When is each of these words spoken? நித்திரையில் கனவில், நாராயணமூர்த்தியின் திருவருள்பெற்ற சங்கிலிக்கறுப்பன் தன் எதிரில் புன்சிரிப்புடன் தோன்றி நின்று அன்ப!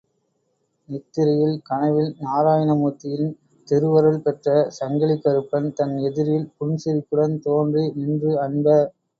நித்திரையில் 0.89 1.57
கனவில், 1.67 2.09
நாராயணமூர்த்தியின் 2.21 3.29
திருவருள்பெற்ற 3.67 4.47
சங்கிலிக்கறுப்பன் 4.79 5.69
தன் 5.73 5.95
எதிரில் 6.09 6.51
புன்சிரிப்புடன் 6.57 7.37
தோன்றி 7.45 7.85
நின்று 7.97 8.33
அன்ப! 8.41 8.67